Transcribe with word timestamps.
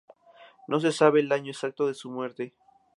No 0.67 0.79
se 0.79 0.91
sabe 0.91 1.19
el 1.19 1.31
año 1.31 1.51
exacto 1.51 1.85
de 1.85 1.93
su 1.93 2.09
muerte. 2.09 2.55